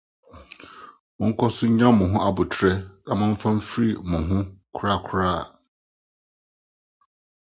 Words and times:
monkɔ 1.17 1.45
so 1.55 1.65
nnya 1.69 1.87
mo 1.97 2.05
ho 2.11 2.17
abotare 2.29 2.73
na 3.05 3.13
momfa 3.19 3.47
mfirifiri 3.57 3.91
mo 4.09 4.17
ho 4.27 4.37
korakora.” 4.75 5.33